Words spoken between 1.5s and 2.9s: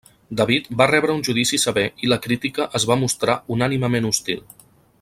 sever i la crítica es